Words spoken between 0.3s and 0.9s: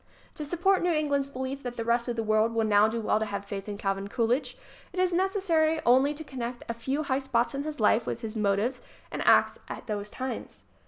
To support New